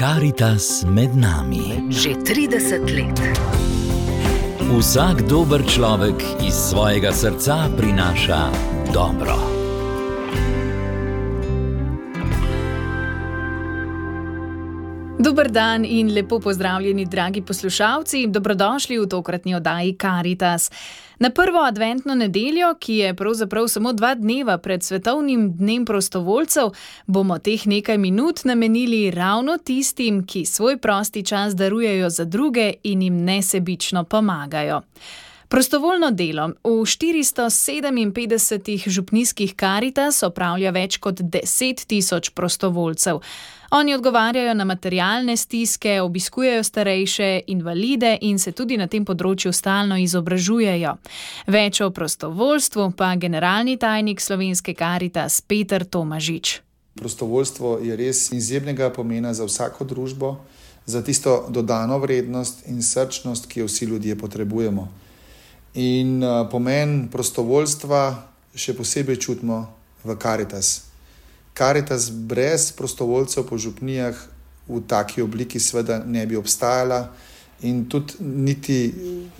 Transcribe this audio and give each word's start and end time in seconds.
Karitas 0.00 0.80
med 0.88 1.12
nami. 1.16 1.92
Že 1.92 2.24
30 2.24 2.88
let. 2.88 3.20
Vsak 4.72 5.28
dober 5.28 5.60
človek 5.60 6.16
iz 6.40 6.56
svojega 6.72 7.12
srca 7.12 7.68
prinaša 7.76 8.48
dobro. 8.96 9.59
Dober 15.20 15.50
dan 15.50 15.84
in 15.84 16.14
lepo 16.14 16.38
pozdravljeni, 16.40 17.04
dragi 17.04 17.42
poslušalci. 17.42 18.26
Dobrodošli 18.26 18.98
v 18.98 19.08
tokratni 19.08 19.54
oddaji 19.54 19.94
Karitas. 19.94 20.70
Na 21.18 21.30
prvo 21.30 21.60
adventno 21.60 22.14
nedeljo, 22.14 22.74
ki 22.80 22.94
je 22.94 23.14
pravzaprav 23.14 23.68
samo 23.68 23.92
dva 23.92 24.14
dneva 24.14 24.58
pred 24.58 24.82
svetovnim 24.82 25.52
dnem 25.56 25.84
prostovoljcev, 25.84 26.70
bomo 27.06 27.38
teh 27.38 27.66
nekaj 27.66 27.98
minut 27.98 28.44
namenili 28.44 29.10
ravno 29.10 29.58
tistim, 29.58 30.26
ki 30.26 30.44
svoj 30.44 30.78
prosti 30.78 31.22
čas 31.22 31.56
darujejo 31.56 32.10
za 32.10 32.24
druge 32.24 32.72
in 32.82 33.02
jim 33.02 33.24
nesebično 33.24 34.04
pomagajo. 34.04 34.80
Prostovoljno 35.50 36.10
delo 36.10 36.48
v 36.64 36.86
457 36.86 38.88
župnijskih 38.88 39.56
karitas 39.56 40.22
opravlja 40.22 40.70
več 40.70 40.98
kot 41.02 41.20
10 41.20 41.82
tisoč 41.90 42.30
prostovoljcev. 42.30 43.18
Oni 43.70 43.94
odgovarjajo 43.94 44.54
na 44.54 44.64
materialne 44.64 45.36
stiske, 45.36 46.00
obiskujejo 46.00 46.62
starejše, 46.62 47.40
invalide 47.46 48.18
in 48.20 48.38
se 48.38 48.52
tudi 48.52 48.78
na 48.78 48.86
tem 48.86 49.04
področju 49.04 49.50
stalno 49.52 49.98
izobražujejo. 49.98 50.94
Več 51.50 51.82
o 51.82 51.90
prostovoljstvu 51.90 52.92
pa 52.94 53.10
generalni 53.18 53.76
tajnik 53.76 54.22
slovenske 54.22 54.78
karitas 54.78 55.40
Peter 55.40 55.84
Tomažič. 55.84 56.60
Prostovoljstvo 56.94 57.80
je 57.82 57.98
res 57.98 58.28
izjemnega 58.30 58.94
pomena 58.94 59.34
za 59.34 59.50
vsako 59.50 59.84
družbo, 59.84 60.36
za 60.86 61.02
tisto 61.02 61.48
dodano 61.50 61.98
vrednost 61.98 62.68
in 62.70 62.84
srčnost, 62.86 63.50
ki 63.50 63.64
jo 63.64 63.66
vsi 63.66 63.90
ljudje 63.90 64.14
potrebujemo. 64.14 65.09
In 65.74 66.18
pomen 66.50 67.04
prostovoljstva 67.12 68.02
še 68.58 68.74
posebej 68.74 69.20
čutimo 69.22 69.68
v 70.02 70.16
karitas. 70.18 70.90
Karitas 71.54 72.10
brez 72.10 72.72
prostovoljcev 72.74 73.46
po 73.46 73.58
župnijah 73.58 74.16
v 74.66 74.80
taki 74.86 75.22
obliki, 75.22 75.60
seveda, 75.60 76.00
ne 76.06 76.26
bi 76.26 76.38
obstajala, 76.38 77.10
in 77.62 77.84
tudi 77.88 78.18
niti, 78.20 78.94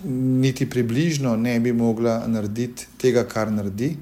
niti 0.04 0.70
približno 0.70 1.36
ne 1.36 1.60
bi 1.60 1.72
mogla 1.72 2.26
narediti 2.26 2.86
tega, 2.98 3.24
kar 3.24 3.50
naredi. 3.50 3.96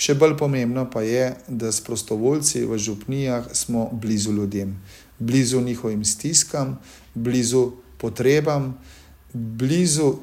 Še 0.00 0.16
bolj 0.16 0.34
pomembno 0.40 0.86
pa 0.90 1.04
je, 1.04 1.34
da 1.48 1.72
s 1.72 1.80
prostovoljci 1.84 2.64
v 2.64 2.78
župnijah 2.80 3.50
smo 3.52 3.88
blizu 3.92 4.32
ljudem, 4.32 4.74
blizu 5.18 5.60
njihovim 5.60 6.04
stiskam, 6.04 6.78
blizu 7.14 7.70
potrebam, 8.00 8.74
blizu 9.32 10.14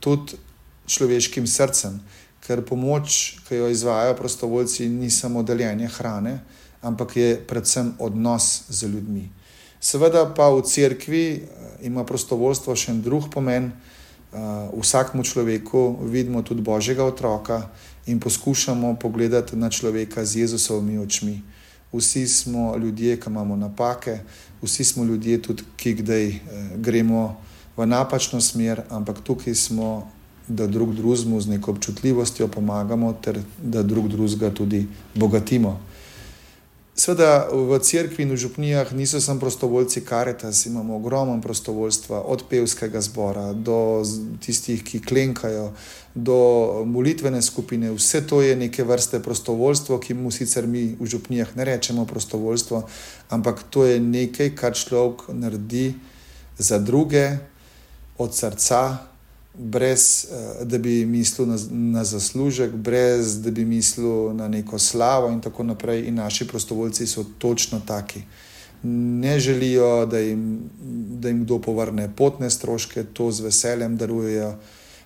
tudi 0.00 0.38
človeškim 0.86 1.46
srcem. 1.46 2.00
Ker 2.46 2.62
pomoč, 2.62 3.38
ki 3.48 3.58
jo 3.58 3.68
izvajo 3.68 4.14
prostovoljci, 4.14 4.88
ni 4.88 5.10
samo 5.10 5.42
deljenje 5.42 5.88
hrane, 5.98 6.38
ampak 6.82 7.16
je 7.16 7.30
predvsem 7.46 7.94
odnos 7.98 8.62
z 8.68 8.86
ljudmi. 8.86 9.28
Seveda 9.80 10.24
pa 10.34 10.48
v 10.50 10.62
cerkvi 10.62 11.24
ima 11.82 12.04
prostovoljstvo 12.04 12.76
še 12.76 12.94
en 12.94 13.02
drug 13.02 13.28
pomen. 13.34 13.72
V 14.36 14.82
vsakmu 14.82 15.22
človeku 15.22 16.06
vidimo 16.10 16.42
tudi 16.42 16.62
Božjega 16.62 17.04
otroka 17.04 17.68
in 18.06 18.20
poskušamo 18.20 18.96
pogledati 19.00 19.56
na 19.56 19.70
človeka 19.70 20.24
z 20.24 20.44
Jezusovimi 20.44 20.98
očmi. 20.98 21.42
Vsi 21.92 22.28
smo 22.28 22.76
ljudje, 22.76 23.16
ki 23.20 23.30
imamo 23.30 23.56
napake, 23.56 24.18
vsi 24.62 24.84
smo 24.84 25.04
ljudje, 25.04 25.42
tudi 25.42 25.62
ki 25.76 25.94
kdaj 26.02 26.24
gremo 26.76 27.36
v 27.76 27.86
napačno 27.86 28.40
smer, 28.40 28.82
ampak 28.90 29.20
tukaj 29.24 29.54
smo, 29.54 30.10
da 30.48 30.66
drug 30.66 30.94
drugemu 30.94 31.40
z 31.40 31.48
neko 31.48 31.70
občutljivostjo 31.70 32.48
pomagamo, 32.48 33.12
ter 33.12 33.40
da 33.62 33.82
drug 33.82 34.08
drugega 34.08 34.50
tudi 34.50 34.86
bogatimo. 35.14 35.80
Sveda 36.96 37.48
v 37.52 37.76
cerkvi 37.76 38.24
in 38.24 38.32
v 38.32 38.36
župnijah 38.40 38.92
niso 38.96 39.20
samo 39.20 39.40
prostovoljci 39.40 40.00
karitas, 40.00 40.66
imamo 40.66 40.96
ogromno 40.96 41.40
prostovoljstva, 41.40 42.22
od 42.24 42.44
pevskega 42.48 43.00
zbora 43.00 43.52
do 43.52 44.00
tistih, 44.40 44.80
ki 44.84 45.02
klenkajo, 45.04 45.72
do 46.14 46.38
molitvene 46.88 47.42
skupine. 47.42 47.92
Vse 47.92 48.22
to 48.26 48.40
je 48.40 48.56
neke 48.56 48.84
vrste 48.84 49.20
prostovoljstvo, 49.20 49.98
ki 50.00 50.14
mu 50.14 50.30
sicer 50.30 50.66
mi 50.66 50.96
v 51.00 51.06
župnijah 51.06 51.52
ne 51.56 51.64
rečemo 51.64 52.06
prostovoljstvo, 52.06 52.88
ampak 53.28 53.60
to 53.70 53.84
je 53.84 54.00
nekaj, 54.00 54.54
kar 54.56 54.72
človek 54.72 55.28
naredi 55.36 55.92
za 56.58 56.78
druge 56.78 57.36
od 58.18 58.32
srca, 58.34 58.96
brez 59.58 60.26
da 60.62 60.78
bi 60.78 61.06
mislil 61.06 61.48
na, 61.48 61.56
na 61.70 62.04
zaslužek, 62.04 62.72
brez 62.72 63.42
da 63.42 63.50
bi 63.50 63.64
mislil 63.64 64.34
na 64.34 64.48
neko 64.48 64.78
slavo 64.78 65.30
in 65.30 65.40
tako 65.40 65.62
naprej. 65.62 66.04
In 66.08 66.14
naši 66.14 66.48
prostovoljci 66.48 67.06
so 67.06 67.24
točno 67.38 67.80
taki. 67.86 68.22
Ne 68.82 69.38
želijo, 69.40 70.06
da 70.06 70.18
jim, 70.18 70.70
da 71.20 71.28
jim 71.28 71.44
kdo 71.44 71.58
povrne 71.58 72.10
potne 72.16 72.50
stroške, 72.50 73.04
to 73.04 73.30
z 73.30 73.40
veseljem 73.40 73.96
darujejo. 73.96 74.54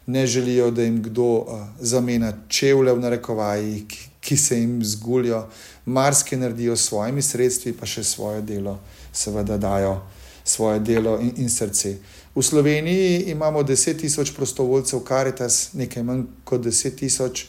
Ne 0.06 0.26
želijo, 0.26 0.70
da 0.70 0.82
jim 0.82 1.02
kdo 1.02 1.46
zamenja 1.80 2.32
čevlje, 2.48 2.92
v 2.92 3.00
narekovajih, 3.00 3.86
ki, 3.86 3.98
ki 4.20 4.36
se 4.36 4.58
jim 4.60 4.84
zgulijo, 4.84 5.46
marsikaj 5.86 6.38
naredijo 6.38 6.76
s 6.76 6.88
svojimi 6.88 7.22
sredstvi, 7.22 7.72
pa 7.72 7.86
še 7.86 8.04
svoje 8.04 8.42
delo, 8.42 8.80
seveda, 9.12 9.56
dajo 9.56 10.00
svoje 10.44 10.80
delo 10.80 11.18
in, 11.20 11.32
in 11.36 11.50
srce. 11.50 11.96
V 12.40 12.42
Sloveniji 12.42 13.22
imamo 13.26 13.62
10 13.62 14.00
tisoč 14.00 14.30
prostovoljcev, 14.32 15.02
karitas, 15.04 15.74
nekaj 15.76 16.02
manj 16.02 16.22
kot 16.48 16.62
10 16.64 16.94
tisoč, 16.96 17.42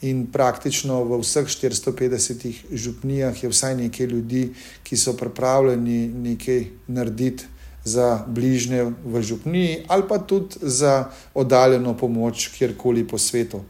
in 0.00 0.22
praktično 0.32 1.02
v 1.04 1.18
vseh 1.20 1.44
450 1.44 2.54
župnijah 2.72 3.42
je 3.42 3.50
vsaj 3.52 3.76
nekaj 3.76 4.06
ljudi, 4.06 4.54
ki 4.82 4.96
so 4.96 5.12
pripravljeni 5.12 6.08
nekaj 6.08 6.64
narediti 6.86 7.44
za 7.84 8.24
bližnje 8.26 8.86
v 9.04 9.22
župniji, 9.22 9.84
ali 9.88 10.08
pa 10.08 10.18
tudi 10.18 10.56
za 10.62 11.10
oddaljeno 11.34 11.96
pomoč 11.96 12.48
kjerkoli 12.56 13.04
po 13.08 13.18
svetu. 13.18 13.60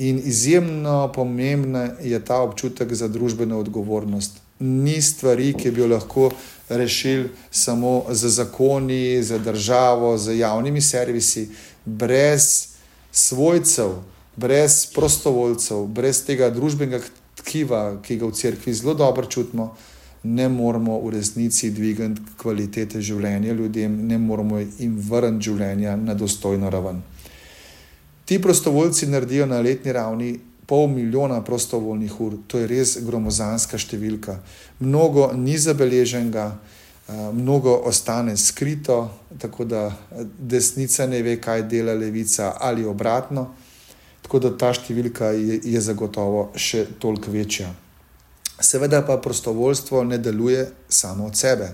In 0.00 0.20
izjemno 0.24 1.12
pomembna 1.12 1.90
je 2.02 2.20
ta 2.24 2.38
občutek 2.40 2.94
za 2.94 3.08
družbeno 3.08 3.58
odgovornost. 3.60 4.38
Ni 4.58 5.02
stvari, 5.02 5.52
ki 5.52 5.70
bi 5.70 5.80
jo 5.80 5.88
lahko 5.92 6.30
rešili 6.68 7.28
samo 7.50 8.06
z 8.08 8.28
zakoni, 8.28 9.22
z 9.22 9.38
državo, 9.44 10.16
z 10.18 10.38
javnimi 10.38 10.80
servisi, 10.80 11.48
brez 11.84 12.68
svojcev, 13.12 13.98
brez 14.36 14.86
prostovoljcev, 14.94 15.84
brez 15.86 16.24
tega 16.24 16.48
družbenega 16.50 17.02
tkiva, 17.42 18.00
ki 18.02 18.16
ga 18.16 18.26
v 18.26 18.40
cerkvi 18.40 18.74
zelo 18.74 18.94
dobro 18.94 19.26
čutimo, 19.26 19.74
ne 20.22 20.48
moremo 20.48 20.96
v 21.00 21.12
resnici 21.16 21.70
dvigati 21.76 22.36
kvalitete 22.40 23.00
življenja 23.04 23.52
ljudem, 23.52 24.00
ne 24.08 24.18
moremo 24.18 24.64
jim 24.64 24.96
vrniti 24.96 25.50
življenja 25.50 25.96
na 25.96 26.14
dostojno 26.14 26.70
raven. 26.70 27.04
Ti 28.30 28.42
prostovoljci 28.42 29.06
naredijo 29.06 29.46
na 29.46 29.58
letni 29.60 29.92
ravni 29.92 30.40
pol 30.66 30.86
milijona 30.86 31.40
prostovoljnih 31.44 32.20
ur, 32.20 32.36
to 32.46 32.60
je 32.60 32.66
res 32.70 32.92
gromozanska 33.02 33.74
številka. 33.74 34.36
Mnogo 34.78 35.32
ni 35.34 35.56
zabeleženega, 35.58 36.44
mnogo 37.34 37.72
ostane 37.90 38.36
skrito, 38.38 39.00
tako 39.34 39.66
da 39.66 39.80
desnica 40.38 41.08
ne 41.10 41.24
ve, 41.26 41.40
kaj 41.42 41.64
dela 41.72 41.96
levica, 41.98 42.52
ali 42.60 42.86
obratno. 42.86 43.48
Tako 44.22 44.38
da 44.46 44.54
ta 44.54 44.70
številka 44.78 45.32
je, 45.34 45.58
je 45.72 45.82
zagotovo 45.82 46.52
še 46.54 46.84
toliko 47.02 47.34
večja. 47.34 47.72
Seveda 48.62 49.02
pa 49.02 49.18
prostovoljstvo 49.18 50.04
ne 50.06 50.22
deluje 50.22 50.68
samo 50.86 51.26
od 51.26 51.34
sebe. 51.34 51.72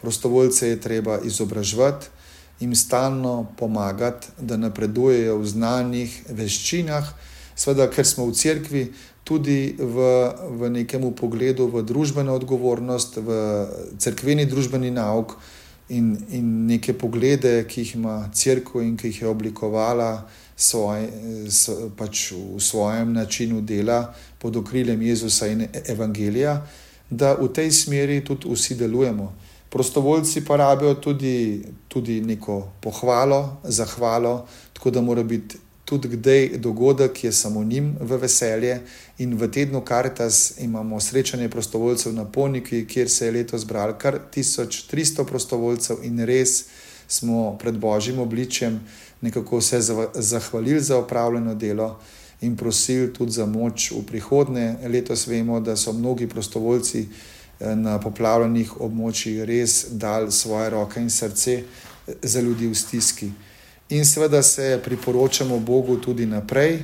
Prostovoljce 0.00 0.72
je 0.72 0.80
treba 0.80 1.20
izobraževati, 1.20 2.21
jim 2.62 2.74
stalno 2.78 3.46
pomagati, 3.58 4.28
da 4.38 4.56
napredujejo 4.56 5.38
v 5.40 5.48
znanjih, 5.50 6.14
veščinah, 6.30 7.08
seveda, 7.58 7.88
ker 7.90 8.06
smo 8.06 8.28
v 8.30 8.36
cerkvi, 8.38 8.84
tudi 9.26 9.74
v, 9.78 10.06
v 10.58 10.70
nekem 10.70 11.04
pogledu 11.14 11.68
v 11.70 11.82
družbeno 11.86 12.34
odgovornost, 12.38 13.18
v 13.22 13.30
cerkveni 13.98 14.46
družbeni 14.50 14.90
nauk 14.94 15.36
in, 15.90 16.16
in 16.30 16.46
neke 16.70 16.94
poglede, 16.94 17.62
ki 17.66 17.84
jih 17.84 17.94
ima 17.98 18.16
cerkev 18.34 18.82
in 18.82 18.96
ki 18.98 19.12
jih 19.12 19.22
je 19.22 19.30
oblikovala 19.30 20.26
svoj, 20.56 21.06
pač 21.98 22.30
v 22.34 22.60
svojem 22.62 23.14
načinu 23.14 23.62
dela 23.62 24.14
pod 24.38 24.56
okriljem 24.56 25.02
Jezusa 25.02 25.50
in 25.50 25.66
Evangelija, 25.86 26.60
da 27.10 27.34
v 27.38 27.50
tej 27.52 27.72
smeri 27.74 28.22
tudi 28.24 28.50
vsi 28.50 28.78
delujemo. 28.78 29.32
Prostovoljci 29.72 30.44
pa 30.44 30.56
rabijo 30.56 30.94
tudi, 30.94 31.64
tudi 31.88 32.20
neko 32.20 32.68
pohvalo, 32.80 33.56
zahvalo, 33.64 34.46
tako 34.72 34.90
da 34.90 35.00
mora 35.00 35.22
biti 35.22 35.56
tudi 35.92 36.08
kdaj 36.08 36.48
dogodek 36.58 37.24
je 37.24 37.32
samo 37.32 37.64
njim 37.64 37.96
v 38.00 38.16
veselje. 38.16 38.80
In 39.18 39.34
v 39.36 39.48
tednu 39.50 39.80
Karitas 39.80 40.54
imamo 40.58 41.00
srečanje 41.00 41.48
prostovoljcev 41.48 42.14
na 42.14 42.24
Poniki, 42.24 42.86
kjer 42.86 43.10
se 43.10 43.26
je 43.26 43.32
letos 43.32 43.60
zbralo 43.60 43.98
kar 43.98 44.18
1300 44.34 45.24
prostovoljcev 45.24 45.96
in 46.02 46.24
res 46.24 46.64
smo 47.08 47.58
pred 47.58 47.76
božjim 47.78 48.18
obličjem 48.18 48.80
nekako 49.20 49.60
se 49.60 49.80
zahvalili 50.14 50.80
za 50.80 50.98
opravljeno 50.98 51.54
delo 51.54 52.00
in 52.40 52.56
prosili 52.56 53.12
tudi 53.12 53.32
za 53.32 53.46
moč 53.46 53.90
v 53.90 54.02
prihodnje. 54.06 54.74
Letos 54.88 55.26
vemo, 55.26 55.60
da 55.60 55.76
so 55.76 55.92
mnogi 55.92 56.28
prostovoljci 56.28 57.00
eh, 57.00 57.41
na 57.76 57.98
poplavljenih 58.00 58.80
območjih 58.80 59.44
res 59.44 59.84
dali 59.90 60.32
svoje 60.32 60.70
roke 60.70 61.00
in 61.00 61.10
srce 61.10 61.54
eh, 61.54 61.64
za 62.22 62.40
ljudi 62.40 62.66
v 62.66 62.74
stiski. 62.74 63.30
In 63.92 64.04
seveda 64.04 64.42
se 64.42 64.80
priporočamo 64.84 65.58
Bogu 65.58 65.96
tudi 65.96 66.26
naprej. 66.26 66.80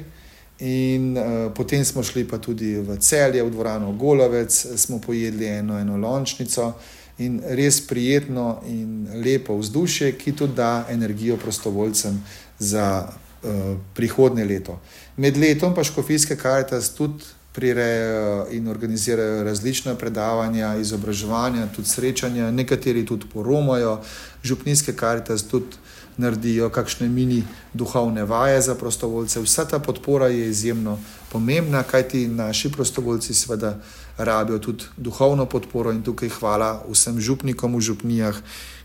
In 0.59 1.17
uh, 1.17 1.53
potem 1.55 1.85
smo 1.85 2.03
šli 2.03 2.25
pa 2.27 2.39
tudi 2.43 2.75
v 2.83 2.97
celje, 2.99 3.43
v 3.43 3.51
dvorano 3.51 3.93
Golovec, 3.93 4.51
smo 4.77 4.99
pojedli 4.99 5.47
eno, 5.47 5.79
eno 5.79 5.97
lončnico 5.97 6.73
in 7.19 7.39
res 7.47 7.79
prijetno 7.87 8.61
in 8.67 9.07
lepo 9.23 9.57
vzdušje, 9.57 10.13
ki 10.19 10.33
tudi 10.33 10.59
da 10.59 10.87
energijo 10.91 11.37
prostovoljcem 11.37 12.19
za 12.59 13.07
uh, 13.07 13.79
prihodnje 13.95 14.45
leto. 14.45 14.81
Med 15.17 15.37
letom 15.37 15.75
pa 15.75 15.85
škofijske 15.85 16.37
karitas 16.37 16.91
tudi 16.95 17.25
prirejajo 17.59 18.47
in 18.55 18.69
organizirajo 18.69 19.43
različna 19.43 19.95
predavanja, 19.99 20.77
izobraževanja, 20.79 21.67
tudi 21.75 21.89
srečanja, 21.89 22.51
nekateri 22.55 23.03
tudi 23.07 23.27
poromajo, 23.33 23.97
župnijske 24.43 24.93
karitas 24.95 25.43
tudi 25.43 25.75
naredijo 26.19 26.69
kakšne 26.71 27.09
mini 27.09 27.43
duhovne 27.75 28.25
vaje 28.25 28.61
za 28.63 28.75
prostovoljce. 28.75 29.41
Vsa 29.43 29.65
ta 29.65 29.79
podpora 29.79 30.29
je 30.29 30.49
izjemno 30.51 30.99
pomembna, 31.33 31.83
kajti 31.83 32.29
naši 32.29 32.71
prostovoljci 32.73 33.35
seveda 33.35 33.81
rabijo 34.19 34.59
tudi 34.59 34.85
duhovno 34.97 35.47
podporo 35.47 35.91
in 35.93 36.03
tukaj 36.03 36.29
hvala 36.29 36.85
vsem 36.91 37.19
župnikom 37.21 37.75
v 37.75 37.81
župnijah, 37.81 38.39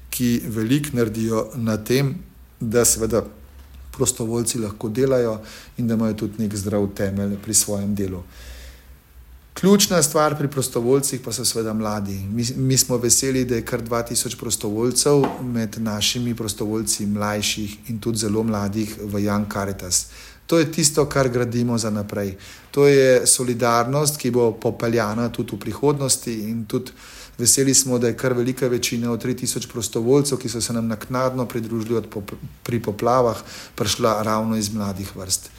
ki 0.10 0.42
veliko 0.48 0.98
naredijo 0.98 1.46
na 1.56 1.78
tem, 1.78 2.16
da 2.60 2.86
seveda 2.86 3.22
prostovoljci 3.98 4.60
lahko 4.60 4.90
delajo 4.90 5.38
in 5.78 5.88
da 5.88 5.94
imajo 5.94 6.14
tudi 6.14 6.42
nek 6.42 6.56
zdrav 6.56 6.88
temelj 6.98 7.38
pri 7.46 7.54
svojem 7.54 7.96
delu. 7.96 8.24
Ključna 9.54 10.04
stvar 10.04 10.38
pri 10.38 10.48
prostovoljcih 10.48 11.22
pa 11.22 11.32
so 11.32 11.46
seveda 11.46 11.74
mladi. 11.74 12.16
Mi, 12.32 12.46
mi 12.56 12.78
smo 12.78 12.98
veseli, 12.98 13.46
da 13.46 13.56
je 13.56 13.66
kar 13.66 13.82
2000 13.82 14.40
prostovoljcev 14.40 15.24
med 15.42 15.82
našimi 15.82 16.36
prostovoljci, 16.36 17.06
mlajših 17.06 17.90
in 17.90 18.00
tudi 18.00 18.18
zelo 18.18 18.44
mladih 18.44 18.96
v 19.02 19.24
Jan 19.24 19.46
Caritas. 19.54 20.08
To 20.48 20.60
je 20.60 20.72
tisto, 20.72 21.06
kar 21.06 21.30
gradimo 21.30 21.78
za 21.78 21.90
naprej. 21.90 22.36
To 22.72 22.88
je 22.88 23.28
solidarnost, 23.28 24.18
ki 24.18 24.32
bo 24.32 24.52
popeljana 24.52 25.30
tudi 25.30 25.56
v 25.56 25.60
prihodnosti. 25.60 26.34
In 26.50 26.66
tudi 26.66 26.92
veseli 27.38 27.74
smo, 27.74 28.00
da 28.00 28.08
je 28.08 28.18
kar 28.18 28.34
velika 28.34 28.68
večina 28.68 29.12
od 29.12 29.24
3000 29.24 29.72
prostovoljcev, 29.72 30.38
ki 30.38 30.50
so 30.50 30.62
se 30.62 30.74
nam 30.74 30.88
naknadno 30.88 31.46
pridružili 31.46 32.02
pri 32.64 32.82
poplavah, 32.82 33.38
prišla 33.76 34.22
ravno 34.24 34.58
iz 34.58 34.74
mladih 34.74 35.16
vrst. 35.16 35.50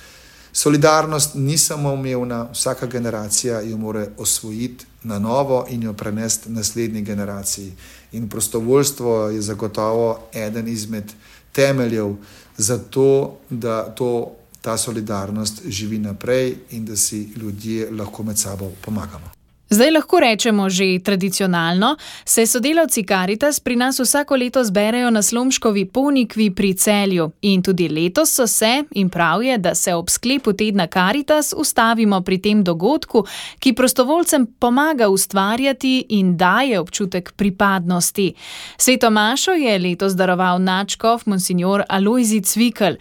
Solidarnost 0.56 1.34
ni 1.34 1.58
samo 1.58 1.92
umevna, 1.92 2.48
vsaka 2.52 2.86
generacija 2.86 3.60
jo 3.60 3.76
mora 3.76 4.06
osvojiti 4.18 4.86
na 5.02 5.18
novo 5.18 5.66
in 5.70 5.82
jo 5.82 5.92
prenesti 5.92 6.50
naslednji 6.50 7.02
generaciji. 7.02 7.72
In 8.12 8.28
prostovoljstvo 8.28 9.28
je 9.28 9.40
zagotovo 9.42 10.20
eden 10.32 10.68
izmed 10.68 11.12
temeljev 11.52 12.14
za 12.56 12.78
to, 12.78 13.36
da 13.50 13.82
to, 13.82 14.30
ta 14.60 14.76
solidarnost 14.76 15.62
živi 15.66 15.98
naprej 15.98 16.56
in 16.70 16.84
da 16.84 16.96
si 16.96 17.32
ljudje 17.36 17.90
lahko 17.90 18.22
med 18.22 18.38
sabo 18.38 18.70
pomagamo. 18.84 19.43
Zdaj 19.74 19.90
lahko 19.90 20.20
rečemo 20.20 20.70
že 20.70 20.98
tradicionalno, 21.04 21.96
se 22.24 22.46
sodelavci 22.46 23.02
Karitas 23.02 23.60
pri 23.60 23.76
nas 23.76 23.98
vsako 24.00 24.36
leto 24.36 24.64
zberejo 24.64 25.10
na 25.10 25.22
Slomškovi 25.22 25.84
ponikvi 25.84 26.50
pri 26.50 26.74
celju 26.74 27.30
in 27.42 27.62
tudi 27.62 27.88
letos 27.88 28.34
so 28.34 28.46
se 28.46 28.84
in 28.94 29.10
prav 29.10 29.42
je, 29.42 29.58
da 29.58 29.74
se 29.74 29.94
ob 29.94 30.10
sklepu 30.10 30.52
tedna 30.52 30.86
Karitas 30.86 31.54
ustavimo 31.56 32.20
pri 32.20 32.38
tem 32.38 32.64
dogodku, 32.64 33.24
ki 33.58 33.72
prostovoljcem 33.72 34.46
pomaga 34.58 35.08
ustvarjati 35.08 36.06
in 36.08 36.36
daje 36.36 36.80
občutek 36.80 37.32
pripadnosti. 37.36 38.34
Sveto 38.76 39.10
Mašo 39.10 39.52
je 39.52 39.78
letos 39.78 40.12
daroval 40.12 40.62
načkov 40.62 41.22
monsignor 41.26 41.82
Alojzi 41.88 42.40
Cvikl. 42.40 42.94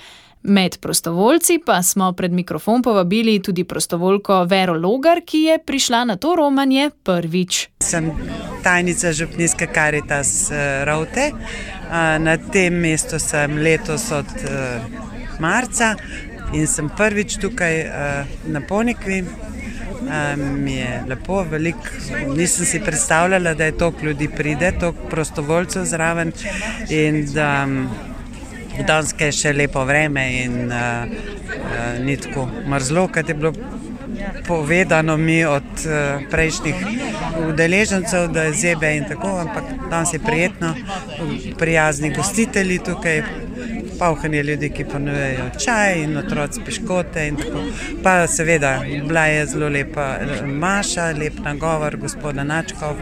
Med 0.44 0.78
prostovoljci 0.78 1.60
pa 1.66 1.84
smo 1.84 2.14
pred 2.14 2.32
mikrofon 2.32 2.82
povabili 2.82 3.42
tudi 3.42 3.64
prostovoljko 3.64 4.44
Vero 4.44 4.74
Logar, 4.74 5.22
ki 5.26 5.38
je 5.38 5.60
prišla 5.66 6.04
na 6.06 6.16
to 6.16 6.36
romanje 6.36 6.90
prvič. 7.04 7.70
Sem 7.80 8.12
tajnica 8.64 9.12
župnijske 9.12 9.68
karitas 9.68 10.52
eh, 10.52 10.86
Ravte. 10.86 11.32
Na 12.20 12.38
tem 12.38 12.74
mestu 12.74 13.20
sem 13.20 13.58
letos 13.58 14.12
od 14.12 14.26
eh, 14.44 14.82
marca 15.40 15.96
in 16.54 16.68
sem 16.68 16.90
prvič 16.98 17.38
tukaj 17.42 17.80
eh, 17.80 18.26
na 18.46 18.62
Ponikvi. 18.62 19.24
Mi 20.46 20.74
je 20.74 21.04
lepo, 21.08 21.44
veliko. 21.44 21.88
Nisem 22.36 22.66
si 22.66 22.80
predstavljala, 22.80 23.54
da 23.54 23.66
je 23.66 23.78
toliko 23.78 24.06
ljudi 24.06 24.28
pride, 24.36 24.72
toliko 24.80 25.08
prostovoljcev 25.10 25.86
zraven. 25.86 26.32
In 26.90 27.26
da 27.34 27.68
danes 28.82 29.14
je 29.20 29.32
še 29.32 29.54
lepo 29.54 29.86
vreme 29.86 30.26
in 30.44 30.72
uh, 30.72 31.06
uh, 31.06 32.04
ni 32.06 32.18
tako 32.18 32.48
mrzlo, 32.68 33.08
kot 33.14 33.30
je 33.30 33.36
bilo 33.36 33.54
povedano 34.48 35.18
mi 35.18 35.46
od 35.46 35.86
uh, 35.86 36.22
prejšnjih 36.32 36.76
udeležencev, 37.50 38.28
da 38.34 38.44
je 38.44 38.54
zebe 38.54 38.96
in 38.98 39.06
tako, 39.08 39.38
ampak 39.40 39.64
danes 39.90 40.14
je 40.14 40.20
prijetno, 40.20 40.76
prijazni 41.60 42.14
gostitelji 42.16 42.80
tukaj. 42.80 43.24
Pavhanje 44.00 44.44
ljudi, 44.44 44.70
ki 44.74 44.86
ponujajo 44.90 45.46
čaj 45.64 46.02
in 46.04 46.18
otroci 46.18 46.62
piškote. 46.66 47.28
In 47.28 47.38
pa 48.04 48.28
seveda, 48.28 48.82
bila 49.08 49.26
je 49.26 49.46
zelo 49.46 49.70
lepa 49.70 50.18
Maša, 50.46 51.12
lep 51.20 51.40
nagovor 51.46 51.98
gospoda 51.98 52.44
Načkov. 52.44 52.98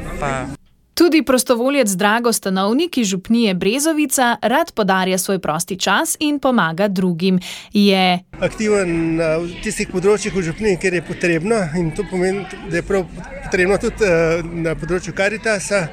Tudi 0.93 1.23
prostovoljec 1.23 1.89
Drago 1.89 2.33
Stanovnik 2.33 2.97
iz 2.97 3.07
Župnije 3.07 3.53
Brezovica 3.53 4.37
rad 4.41 4.71
podarja 4.71 5.17
svoj 5.17 5.39
prosti 5.39 5.79
čas 5.79 6.17
in 6.19 6.39
pomaga 6.39 6.87
drugim. 6.87 7.39
Je 7.73 8.19
aktiven 8.39 9.15
na 9.15 9.37
tistih 9.63 9.87
področjih 9.87 10.35
v 10.35 10.43
Župniji, 10.49 10.79
kjer 10.81 10.97
je 10.99 11.05
potrebno 11.07 11.61
in 11.79 11.93
to 11.95 12.03
pomeni, 12.09 12.43
da 12.69 12.81
je 12.81 12.83
prav 12.83 13.05
potrebno 13.45 13.77
tudi 13.77 14.03
eh, 14.07 14.43
na 14.43 14.75
področju 14.75 15.15
Karitasa. 15.15 15.87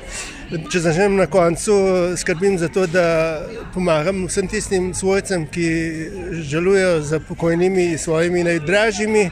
Če 0.49 0.81
začnem 0.81 1.19
na 1.19 1.27
koncu, 1.29 1.75
skrbim 2.17 2.57
za 2.59 2.71
to, 2.73 2.87
da 2.89 3.05
pomagam 3.75 4.25
vsem 4.31 4.49
tistim 4.49 4.91
svojcem, 4.97 5.45
ki 5.53 5.69
žalujejo 6.49 7.03
za 7.05 7.21
pokojnimi 7.21 7.99
svojimi 8.01 8.47
najdražjimi 8.49 9.27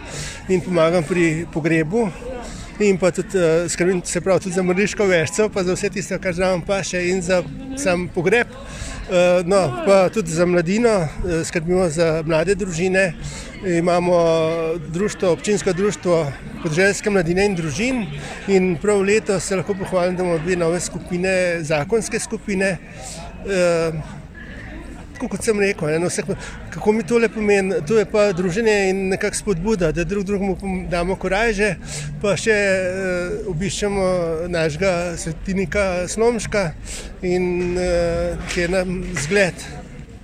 in 0.52 0.60
pomagam 0.60 1.08
pri 1.08 1.46
pogrebu 1.54 2.10
in 2.80 2.98
pa 2.98 3.10
tudi 3.10 3.38
uh, 3.38 3.70
skrbim 3.70 4.02
se 4.04 4.20
prav 4.20 4.40
tudi 4.40 4.54
za 4.54 4.62
mrliško 4.62 5.06
veščo, 5.06 5.48
pa 5.54 5.62
za 5.64 5.74
vse 5.74 5.90
tisto, 5.90 6.18
kar 6.22 6.34
znam 6.34 6.62
pa 6.66 6.82
še 6.84 7.02
in 7.10 7.22
za 7.22 7.42
sam 7.76 8.08
pogreb. 8.14 8.52
Uh, 9.06 9.46
no, 9.46 9.60
pa 9.86 10.08
tudi 10.12 10.34
za 10.34 10.46
mladino, 10.46 10.94
uh, 10.98 11.40
skrbimo 11.46 11.88
za 11.88 12.22
mlade 12.26 12.54
družine. 12.54 13.12
Imamo 13.78 14.18
društvo, 14.92 15.30
občinsko 15.32 15.72
društvo 15.72 16.18
podželjske 16.62 17.10
mladine 17.10 17.46
in 17.46 17.56
družin 17.56 18.04
in 18.52 18.74
prav 18.82 19.00
leto 19.02 19.40
se 19.40 19.56
lahko 19.56 19.74
pohvalim, 19.74 20.16
da 20.16 20.22
imamo 20.22 20.38
dve 20.44 20.56
nove 20.56 20.80
skupine, 20.80 21.62
zakonske 21.64 22.20
skupine. 22.20 22.76
Uh, 23.46 24.25
tako 25.16 25.30
kot 25.32 25.44
sem 25.44 25.60
rekel, 25.60 25.94
eno, 25.96 26.10
vseh, 26.12 26.28
kako 26.74 26.92
mi 26.92 27.04
to 27.06 27.18
le 27.18 27.28
pomeni, 27.32 27.80
to 27.88 27.96
je 27.98 28.04
pa 28.04 28.28
druženje 28.36 28.76
in 28.90 29.08
nekakšna 29.14 29.40
spodbuda, 29.40 29.92
da 29.92 30.04
drug 30.04 30.24
drugemu 30.24 30.56
damo 30.90 31.16
korajže, 31.16 31.74
pa 32.22 32.36
še 32.36 32.56
uh, 32.56 33.48
obiščemo 33.52 34.04
našega 34.52 34.92
svetinika 35.16 35.86
Slomška 36.08 36.68
in 37.24 37.76
uh, 37.76 38.36
ki 38.52 38.66
je 38.66 38.68
nam 38.72 39.00
zgled 39.24 39.66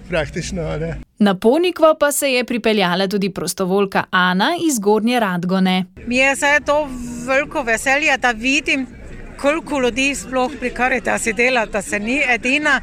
praktično. 0.09 0.69
Ne. 0.81 0.95
Na 1.23 1.35
Ponikvo 1.35 1.95
pa 2.01 2.13
se 2.13 2.33
je 2.33 2.45
pripeljala 2.45 3.09
tudi 3.09 3.31
prostovoljka 3.31 4.05
Ana 4.11 4.51
iz 4.69 4.79
Gornje 4.79 5.21
Radgone. 5.21 5.85
Mi 6.07 6.17
je 6.17 6.35
zdaj 6.35 6.61
to 6.67 6.89
veliko 7.27 7.63
veselje, 7.63 8.17
da 8.19 8.31
vidim, 8.31 8.87
koliko 9.41 9.81
ljudi 9.81 10.15
sploh 10.15 10.53
pri 10.61 10.71
Karitasi 10.71 11.33
dela, 11.33 11.67
da 11.67 11.83
se 11.83 11.99
ni 11.99 12.21
edina 12.29 12.81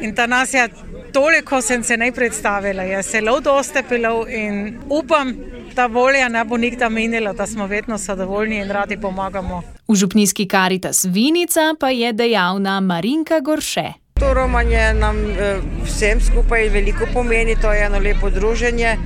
in 0.00 0.14
da 0.14 0.26
nas 0.26 0.54
je 0.54 0.68
toliko 1.12 1.62
sem 1.62 1.84
se 1.84 1.96
ne 1.96 2.12
predstavila. 2.12 2.82
Jaz 2.82 3.06
se 3.06 3.10
zelo 3.20 3.40
dosta 3.40 3.82
pilov 3.88 4.28
in 4.28 4.78
upam, 4.88 5.34
da 5.74 5.86
volja 5.86 6.28
ne 6.28 6.44
bo 6.44 6.56
nikdar 6.56 6.90
minila, 6.90 7.32
da 7.32 7.46
smo 7.46 7.66
vedno 7.66 7.98
zadovoljni 7.98 8.56
in 8.56 8.70
radi 8.70 9.00
pomagamo. 9.00 9.62
V 9.88 9.94
župnijski 9.94 10.48
karitas 10.48 11.04
Vinica 11.04 11.74
pa 11.80 11.90
je 11.90 12.12
dejavna 12.12 12.80
Marinka 12.80 13.40
Gorše. 13.40 13.99
To 14.20 14.34
romanje 14.34 14.94
nam 14.94 15.16
eh, 15.30 15.56
vsem 15.84 16.20
skupaj 16.20 16.68
veliko 16.68 17.06
pomeni, 17.12 17.56
to 17.56 17.72
je 17.72 17.84
eno 17.86 17.98
lepo 17.98 18.30
druženje, 18.30 18.96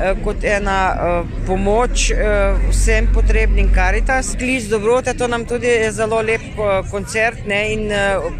eh, 0.00 0.14
kot 0.24 0.44
ena 0.44 0.78
pomoč 1.46 2.12
vsem 2.70 3.08
potrebnim 3.14 3.72
karitas. 3.74 4.34
Klic 4.38 4.68
dobrote, 4.68 5.14
to 5.14 5.28
nam 5.28 5.44
tudi 5.44 5.66
je 5.66 5.92
zelo 5.92 6.20
lep 6.22 6.44
koncert 6.90 7.46
ne? 7.46 7.72
in 7.72 7.90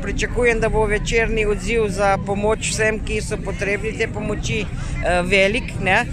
pričakujem, 0.03 0.61
da 0.61 0.69
bo 0.69 0.85
večerni 0.87 1.47
odziv 1.47 1.89
za 1.89 2.19
pomoč 2.27 2.71
vsem, 2.71 3.01
ki 3.05 3.21
so 3.21 3.37
potrebni 3.45 3.93
te 3.99 4.09
pomoči, 4.09 4.65
velik, 5.25 5.73
ne? 5.81 6.05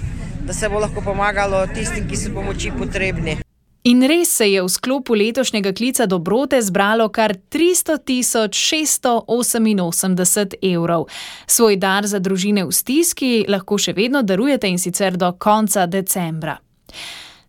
da 0.46 0.54
se 0.54 0.70
bo 0.70 0.80
lahko 0.80 1.02
pomagalo 1.02 1.68
tistim, 1.68 2.08
ki 2.08 2.18
so 2.18 2.34
pomoči 2.34 2.72
potrebni. 2.78 3.45
In 3.86 4.02
res 4.02 4.38
se 4.38 4.48
je 4.50 4.64
v 4.64 4.70
sklopu 4.70 5.14
letošnjega 5.14 5.74
klica 5.74 6.06
dobrote 6.06 6.62
zbralo 6.62 7.10
kar 7.10 7.36
300 7.50 8.50
688 8.50 10.54
evrov. 10.62 11.06
Svoj 11.48 11.78
dar 11.78 12.08
za 12.08 12.20
družine 12.20 12.66
v 12.66 12.74
stiski 12.74 13.46
lahko 13.48 13.78
še 13.78 13.94
vedno 13.94 14.24
darujete 14.26 14.68
in 14.68 14.82
sicer 14.82 15.18
do 15.18 15.30
konca 15.38 15.86
decembra. 15.86 16.58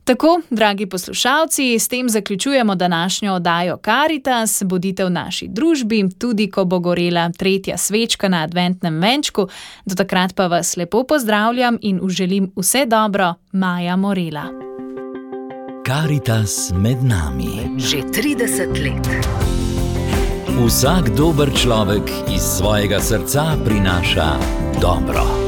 Tako, 0.06 0.40
dragi 0.50 0.86
poslušalci, 0.86 1.78
s 1.78 1.88
tem 1.88 2.08
zaključujemo 2.08 2.74
današnjo 2.74 3.34
oddajo 3.34 3.76
Karitas. 3.76 4.62
Bodite 4.62 5.04
v 5.04 5.10
naši 5.10 5.48
družbi, 5.48 6.04
tudi 6.18 6.50
ko 6.50 6.64
bo 6.64 6.78
gorela 6.78 7.30
tretja 7.32 7.78
svečka 7.78 8.28
na 8.28 8.44
adventnem 8.44 9.00
venčku. 9.00 9.48
Do 9.86 9.94
takrat 9.94 10.36
pa 10.36 10.46
vas 10.46 10.76
lepo 10.76 11.02
pozdravljam 11.02 11.78
in 11.82 11.98
uželim 12.02 12.52
vse 12.56 12.86
dobro, 12.86 13.34
Maja 13.52 13.96
Morela. 13.96 14.65
Karitas 15.86 16.72
med 16.74 16.98
nami. 17.04 17.78
Že 17.78 18.10
30 18.10 18.74
let. 18.82 19.06
Vsak 20.58 21.14
dober 21.14 21.46
človek 21.54 22.10
iz 22.26 22.42
svojega 22.42 22.98
srca 22.98 23.54
prinaša 23.62 24.34
dobro. 24.82 25.45